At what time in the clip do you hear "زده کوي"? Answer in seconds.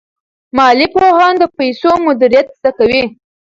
2.57-3.03